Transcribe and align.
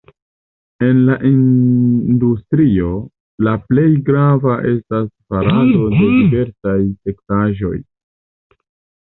En 0.85 1.01
la 1.09 1.17
industrio 1.31 2.93
la 3.49 3.53
plej 3.67 3.85
grava 4.09 4.57
estas 4.71 5.07
farado 5.35 5.87
de 5.99 6.11
diversaj 6.17 6.75
teksaĵoj. 7.05 7.77